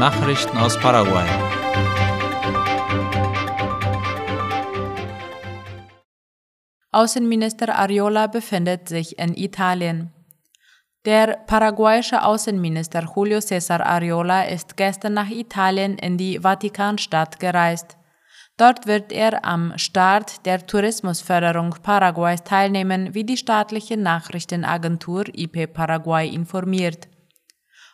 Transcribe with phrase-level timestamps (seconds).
[0.00, 1.28] Nachrichten aus Paraguay.
[6.90, 10.10] Außenminister Ariola befindet sich in Italien.
[11.04, 17.98] Der paraguayische Außenminister Julio César Ariola ist gestern nach Italien in die Vatikanstadt gereist.
[18.56, 26.26] Dort wird er am Start der Tourismusförderung Paraguays teilnehmen, wie die staatliche Nachrichtenagentur IP Paraguay
[26.26, 27.06] informiert.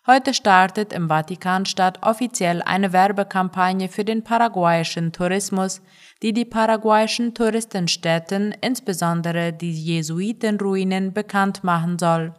[0.06, 5.82] Heute startet im Vatikanstadt offiziell eine Werbekampagne für den paraguayischen Tourismus,
[6.22, 12.34] die die paraguayischen Touristenstädten, insbesondere die Jesuitenruinen, bekannt machen soll.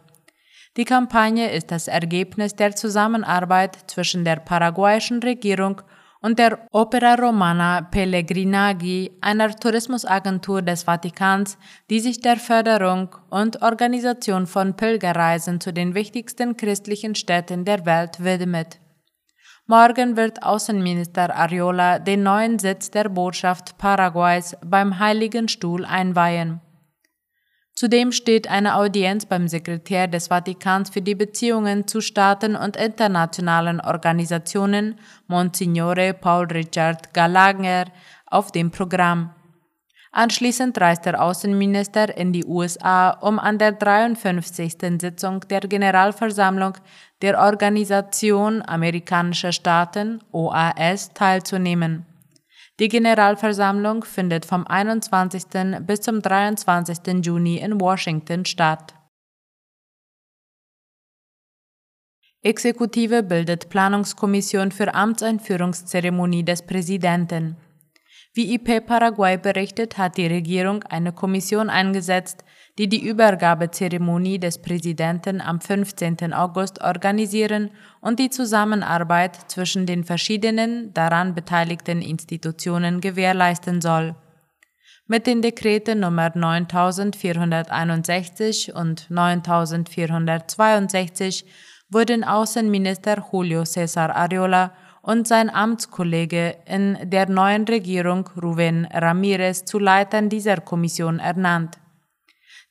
[0.78, 5.82] Die Kampagne ist das Ergebnis der Zusammenarbeit zwischen der paraguayischen Regierung
[6.22, 11.58] der Opera Romana Pellegrinaggi, einer Tourismusagentur des Vatikans,
[11.90, 18.22] die sich der Förderung und Organisation von Pilgerreisen zu den wichtigsten christlichen Städten der Welt
[18.22, 18.80] widmet.
[19.66, 26.60] Morgen wird Außenminister Ariola den neuen Sitz der Botschaft Paraguays beim Heiligen Stuhl einweihen.
[27.78, 33.80] Zudem steht eine Audienz beim Sekretär des Vatikans für die Beziehungen zu Staaten und internationalen
[33.80, 34.98] Organisationen,
[35.28, 37.84] Monsignore Paul Richard Gallagher,
[38.26, 39.30] auf dem Programm.
[40.10, 44.72] Anschließend reist der Außenminister in die USA, um an der 53.
[45.00, 46.72] Sitzung der Generalversammlung
[47.22, 52.06] der Organisation Amerikanischer Staaten OAS teilzunehmen.
[52.80, 55.46] Die Generalversammlung findet vom 21.
[55.80, 57.24] bis zum 23.
[57.24, 58.94] Juni in Washington statt.
[62.40, 67.56] Exekutive bildet Planungskommission für Amtseinführungszeremonie des Präsidenten.
[68.32, 72.44] Wie IP Paraguay berichtet, hat die Regierung eine Kommission eingesetzt,
[72.78, 76.32] die die Übergabezeremonie des Präsidenten am 15.
[76.32, 84.14] August organisieren und die Zusammenarbeit zwischen den verschiedenen daran beteiligten Institutionen gewährleisten soll.
[85.08, 91.46] Mit den Dekreten Nummer 9461 und 9462
[91.90, 94.72] wurden Außenminister Julio César Ariola
[95.02, 101.78] und sein Amtskollege in der neuen Regierung Ruben Ramirez zu Leitern dieser Kommission ernannt.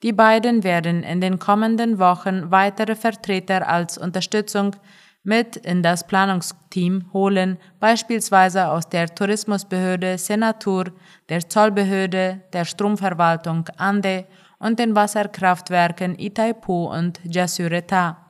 [0.03, 4.75] Die beiden werden in den kommenden Wochen weitere Vertreter als Unterstützung
[5.23, 10.85] mit in das Planungsteam holen, beispielsweise aus der Tourismusbehörde Senatur,
[11.29, 14.25] der Zollbehörde, der Stromverwaltung Ande
[14.59, 18.23] und den Wasserkraftwerken Itaipu und Jasureta.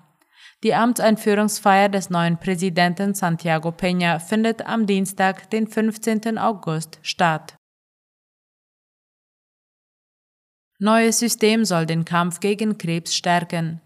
[0.63, 6.39] Die Amtseinführungsfeier des neuen Präsidenten Santiago Peña findet am Dienstag, den 15.
[6.39, 7.56] August statt.
[10.79, 13.81] Neues System soll den Kampf gegen Krebs stärken.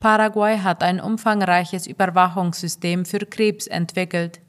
[0.00, 4.40] Paraguay hat ein umfangreiches Überwachungssystem für Krebs entwickelt.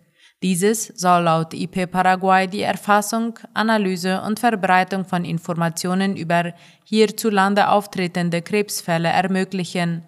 [0.41, 8.41] Dieses soll laut IP Paraguay die Erfassung, Analyse und Verbreitung von Informationen über hierzulande auftretende
[8.41, 10.03] Krebsfälle ermöglichen.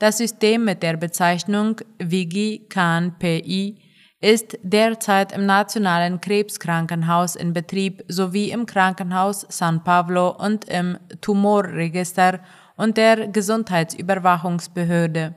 [0.00, 3.76] Das System mit der Bezeichnung WIGI-CAN-PI
[4.22, 12.38] ist derzeit im Nationalen Krebskrankenhaus in Betrieb sowie im Krankenhaus San Pablo und im Tumorregister
[12.76, 15.34] und der Gesundheitsüberwachungsbehörde.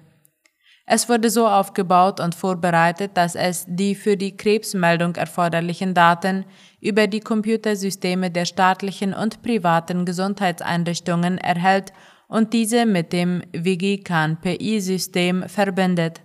[0.86, 6.46] Es wurde so aufgebaut und vorbereitet, dass es die für die Krebsmeldung erforderlichen Daten
[6.80, 11.92] über die Computersysteme der staatlichen und privaten Gesundheitseinrichtungen erhält
[12.28, 16.22] und diese mit dem WIGI-CAN-PI-System verbindet.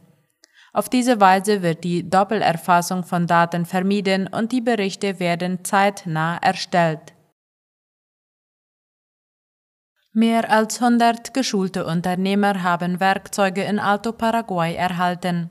[0.73, 7.15] Auf diese Weise wird die Doppelerfassung von Daten vermieden und die Berichte werden zeitnah erstellt.
[10.13, 15.51] Mehr als 100 geschulte Unternehmer haben Werkzeuge in Alto Paraguay erhalten.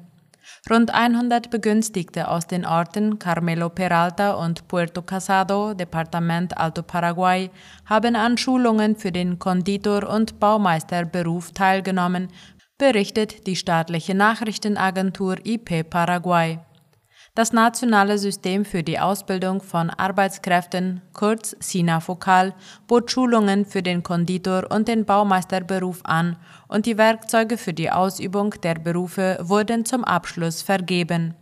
[0.70, 7.50] Rund 100 Begünstigte aus den Orten Carmelo Peralta und Puerto Casado, Departement Alto Paraguay,
[7.86, 12.28] haben an Schulungen für den Konditor- und Baumeisterberuf teilgenommen,
[12.80, 16.60] berichtet die staatliche Nachrichtenagentur IP Paraguay.
[17.36, 22.56] Das nationale System für die Ausbildung von Arbeitskräften, kurz SINAFOCAL,
[22.88, 26.38] bot Schulungen für den Konditor und den Baumeisterberuf an
[26.68, 31.36] und die Werkzeuge für die Ausübung der Berufe wurden zum Abschluss vergeben.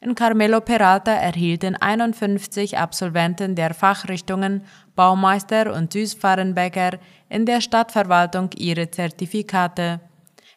[0.00, 4.64] In Carmelo Peralta erhielten 51 Absolventen der Fachrichtungen
[4.96, 10.00] Baumeister und Süßfahrenbäcker in der Stadtverwaltung ihre Zertifikate.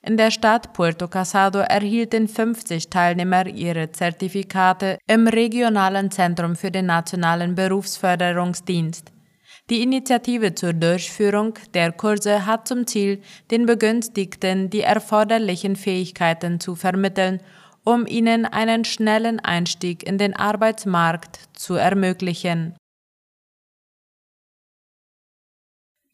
[0.07, 6.85] In der Stadt Puerto Casado erhielten 50 Teilnehmer ihre Zertifikate im regionalen Zentrum für den
[6.85, 9.11] nationalen Berufsförderungsdienst.
[9.71, 13.19] Die Initiative zur Durchführung der Kurse hat zum Ziel,
[13.49, 17.39] den Begünstigten die erforderlichen Fähigkeiten zu vermitteln,
[17.83, 22.75] um ihnen einen schnellen Einstieg in den Arbeitsmarkt zu ermöglichen.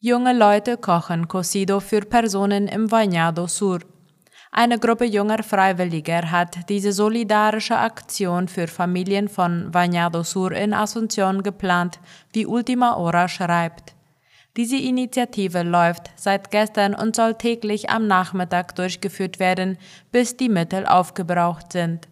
[0.04, 3.78] Junge Leute kochen Cocido für Personen im Bañado Sur.
[4.50, 11.44] Eine Gruppe junger Freiwilliger hat diese solidarische Aktion für Familien von Bañado Sur in Asunción
[11.44, 12.00] geplant,
[12.32, 13.94] wie Ultima Hora schreibt.
[14.56, 19.78] Diese Initiative läuft seit gestern und soll täglich am Nachmittag durchgeführt werden,
[20.10, 22.08] bis die Mittel aufgebraucht sind.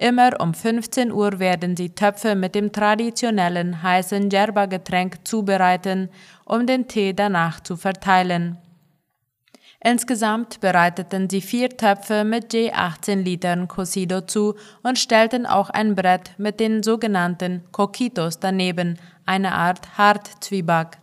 [0.00, 6.08] Immer um 15 Uhr werden sie Töpfe mit dem traditionellen heißen Yerba-Getränk zubereiten,
[6.46, 8.56] um den Tee danach zu verteilen.
[9.84, 15.94] Insgesamt bereiteten sie vier Töpfe mit je 18 Litern Cocido zu und stellten auch ein
[15.94, 20.99] Brett mit den sogenannten Coquitos daneben, eine Art Hartzwieback.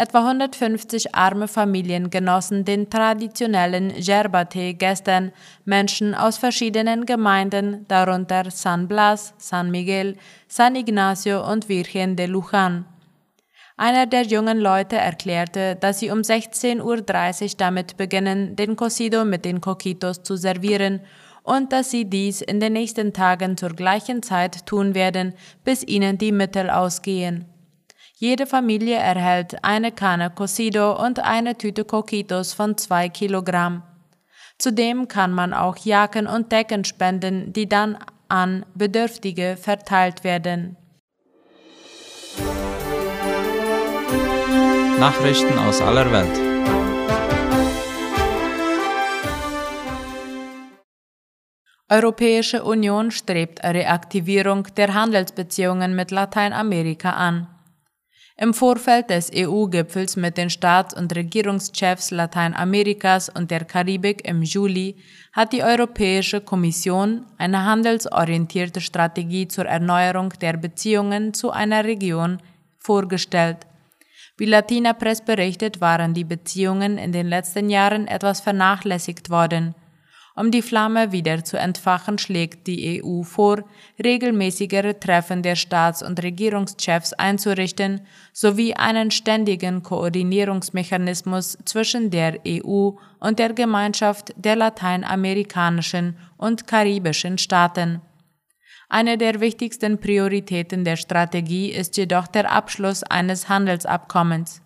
[0.00, 5.32] Etwa 150 arme Familien genossen den traditionellen Yerba-Tee gestern.
[5.64, 10.16] Menschen aus verschiedenen Gemeinden, darunter San Blas, San Miguel,
[10.46, 12.84] San Ignacio und Virgen de Luján.
[13.76, 16.80] Einer der jungen Leute erklärte, dass sie um 16.30
[17.42, 21.00] Uhr damit beginnen, den Cocido mit den Coquitos zu servieren
[21.42, 25.34] und dass sie dies in den nächsten Tagen zur gleichen Zeit tun werden,
[25.64, 27.46] bis ihnen die Mittel ausgehen.
[28.20, 33.84] Jede Familie erhält eine Kanne Cocido und eine Tüte Coquitos von zwei Kilogramm.
[34.58, 40.76] Zudem kann man auch Jacken und Decken spenden, die dann an Bedürftige verteilt werden.
[44.98, 46.40] Nachrichten aus aller Welt.
[51.88, 57.46] Europäische Union strebt Reaktivierung der Handelsbeziehungen mit Lateinamerika an.
[58.40, 64.94] Im Vorfeld des EU-Gipfels mit den Staats- und Regierungschefs Lateinamerikas und der Karibik im Juli
[65.32, 72.38] hat die Europäische Kommission eine handelsorientierte Strategie zur Erneuerung der Beziehungen zu einer Region
[72.78, 73.66] vorgestellt.
[74.36, 79.74] Wie Latina Press berichtet, waren die Beziehungen in den letzten Jahren etwas vernachlässigt worden–
[80.38, 83.64] um die Flamme wieder zu entfachen, schlägt die EU vor,
[84.02, 88.02] regelmäßigere Treffen der Staats- und Regierungschefs einzurichten
[88.32, 98.00] sowie einen ständigen Koordinierungsmechanismus zwischen der EU und der Gemeinschaft der lateinamerikanischen und karibischen Staaten.
[98.88, 104.62] Eine der wichtigsten Prioritäten der Strategie ist jedoch der Abschluss eines Handelsabkommens.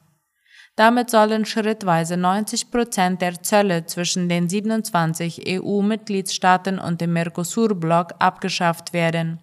[0.76, 8.92] Damit sollen schrittweise 90 Prozent der Zölle zwischen den 27 EU-Mitgliedstaaten und dem Mercosur-Block abgeschafft
[8.94, 9.38] werden.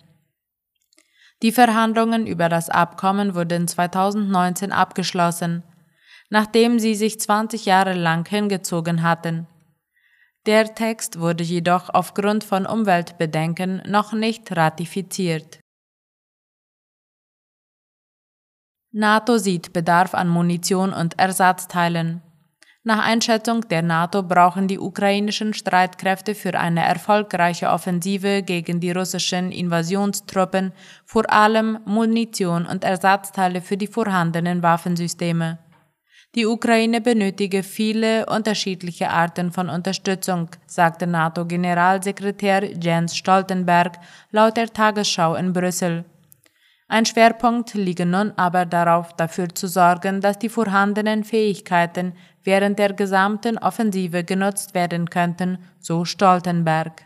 [1.42, 5.64] Die Verhandlungen über das Abkommen wurden 2019 abgeschlossen,
[6.30, 9.48] nachdem sie sich 20 Jahre lang hingezogen hatten.
[10.48, 15.60] Der Text wurde jedoch aufgrund von Umweltbedenken noch nicht ratifiziert.
[18.92, 22.22] NATO sieht Bedarf an Munition und Ersatzteilen.
[22.84, 29.52] Nach Einschätzung der NATO brauchen die ukrainischen Streitkräfte für eine erfolgreiche Offensive gegen die russischen
[29.52, 30.72] Invasionstruppen
[31.06, 35.60] vor allem Munition und Ersatzteile für die vorhandenen Waffensysteme.
[36.34, 44.00] Die Ukraine benötige viele unterschiedliche Arten von Unterstützung, sagte NATO-Generalsekretär Jens Stoltenberg
[44.32, 46.06] laut der Tagesschau in Brüssel.
[46.92, 52.94] Ein Schwerpunkt liege nun aber darauf, dafür zu sorgen, dass die vorhandenen Fähigkeiten während der
[52.94, 57.04] gesamten Offensive genutzt werden könnten, so Stoltenberg.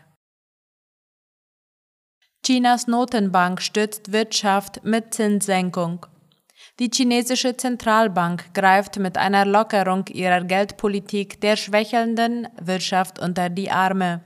[2.42, 6.06] Chinas Notenbank stützt Wirtschaft mit Zinssenkung.
[6.78, 14.22] Die chinesische Zentralbank greift mit einer Lockerung ihrer Geldpolitik der schwächelnden Wirtschaft unter die Arme.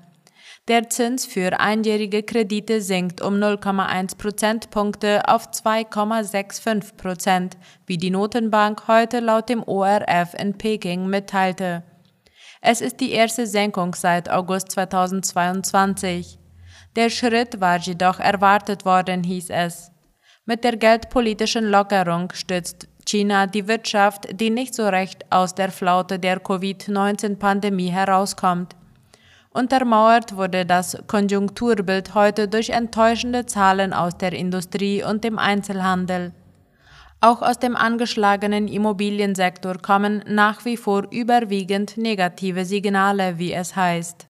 [0.69, 7.57] Der Zins für einjährige Kredite sinkt um 0,1 Prozentpunkte auf 2,65 Prozent,
[7.87, 11.85] wie die Notenbank heute laut dem ORF in Peking mitteilte.
[12.61, 16.39] Es ist die erste Senkung seit August 2022.
[16.97, 19.91] Der Schritt war jedoch erwartet worden, hieß es.
[20.45, 26.19] Mit der geldpolitischen Lockerung stützt China die Wirtschaft, die nicht so recht aus der Flaute
[26.19, 28.77] der Covid-19-Pandemie herauskommt.
[29.59, 36.33] Untermauert wurde das Konjunkturbild heute durch enttäuschende Zahlen aus der Industrie und dem Einzelhandel.
[37.21, 44.29] Auch aus dem angeschlagenen Immobiliensektor kommen nach wie vor überwiegend negative Signale, wie es heißt.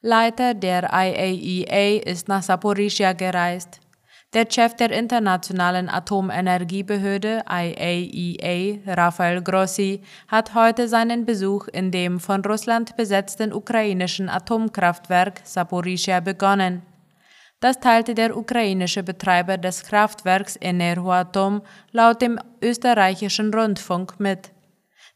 [0.00, 3.79] Leiter der IAEA e ist nach Saporischia gereist.
[4.32, 12.20] Der Chef der Internationalen Atomenergiebehörde IAEA, e Rafael Grossi, hat heute seinen Besuch in dem
[12.20, 16.82] von Russland besetzten ukrainischen Atomkraftwerk Saporischia begonnen.
[17.58, 24.52] Das teilte der ukrainische Betreiber des Kraftwerks Enerhoatom laut dem österreichischen Rundfunk mit.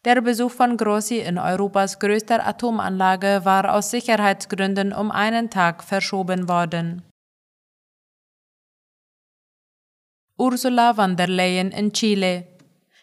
[0.04, 6.49] Der Besuch von Grossi in Europas größter Atomanlage war aus Sicherheitsgründen um einen Tag verschoben
[6.49, 7.04] worden.
[10.36, 12.48] Ursula von der Leyen in Chile.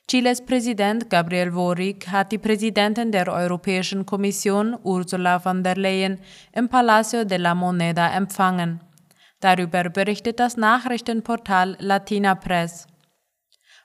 [0.05, 6.19] Chiles Präsident Gabriel Boric hat die Präsidentin der Europäischen Kommission Ursula von der Leyen
[6.51, 8.81] im Palacio de la Moneda empfangen.
[9.39, 12.85] Darüber berichtet das Nachrichtenportal Latina Press.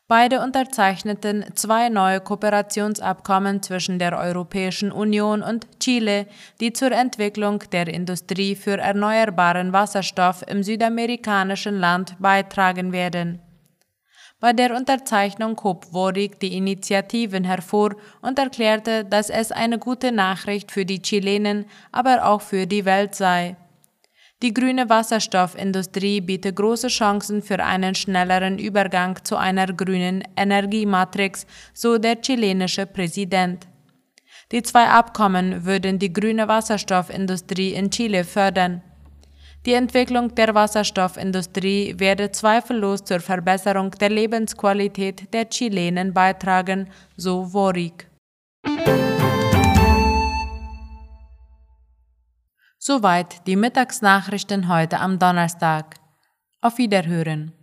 [0.08, 6.28] Beide unterzeichneten zwei neue Kooperationsabkommen zwischen der Europäischen Union und Chile,
[6.60, 13.40] die zur Entwicklung der Industrie für erneuerbaren Wasserstoff im südamerikanischen Land beitragen werden.
[14.38, 20.70] Bei der Unterzeichnung hob Worig die Initiativen hervor und erklärte, dass es eine gute Nachricht
[20.70, 23.56] für die Chilenen, aber auch für die Welt sei.
[24.42, 31.96] Die grüne Wasserstoffindustrie bietet große Chancen für einen schnelleren Übergang zu einer grünen Energiematrix, so
[31.96, 33.66] der chilenische Präsident.
[34.52, 38.82] Die zwei Abkommen würden die grüne Wasserstoffindustrie in Chile fördern.
[39.64, 48.06] Die Entwicklung der Wasserstoffindustrie werde zweifellos zur Verbesserung der Lebensqualität der Chilenen beitragen, so Worik.
[52.88, 55.96] Soweit die Mittagsnachrichten heute am Donnerstag.
[56.60, 57.55] Auf Wiederhören.